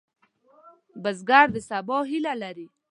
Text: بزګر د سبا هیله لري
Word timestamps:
بزګر 1.03 1.47
د 1.53 1.57
سبا 1.69 1.97
هیله 2.11 2.33
لري 2.43 2.67